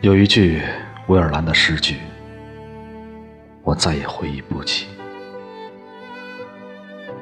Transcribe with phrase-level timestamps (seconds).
[0.00, 0.62] 有一句
[1.08, 1.96] 威尔兰的诗句，
[3.64, 4.86] 我再也回忆不起。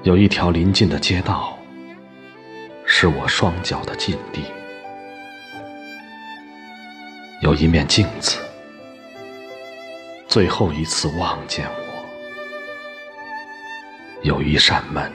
[0.02, 1.58] 有一条临近的街道，
[2.84, 4.42] 是我双脚的禁地。
[7.40, 8.36] 有一面镜子，
[10.28, 12.04] 最后一次望见我。
[14.20, 15.10] 有一扇门，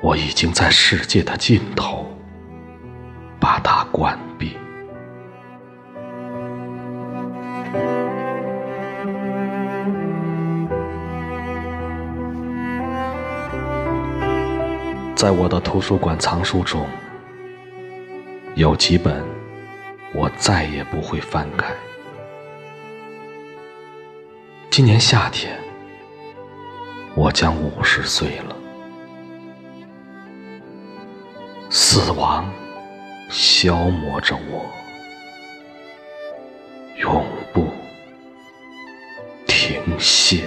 [0.00, 1.95] 我已经在世界的尽头
[15.26, 16.86] 在我的图书馆藏书中，
[18.54, 19.24] 有几本
[20.14, 21.74] 我再也不会翻开。
[24.70, 25.58] 今年夏天，
[27.16, 28.56] 我将五十岁了，
[31.70, 32.48] 死亡
[33.28, 34.64] 消磨着我，
[37.00, 37.66] 永不
[39.44, 40.44] 停歇。